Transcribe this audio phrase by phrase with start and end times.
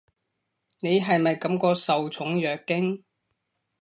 [0.79, 3.03] 你係咪感覺受寵若驚？